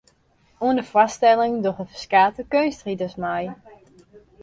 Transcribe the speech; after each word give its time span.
Oan 0.63 0.75
de 0.79 0.85
foarstelling 0.91 1.53
dogge 1.65 1.85
ferskate 1.91 2.41
keunstriders 2.57 3.15
mei. 3.25 3.43